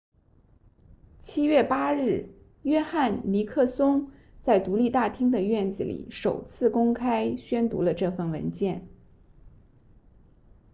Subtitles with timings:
[1.25, 4.09] 7月8日约翰尼克松 john nixon
[4.41, 8.87] 在独立大厅的院子里首次公开宣读了这份文件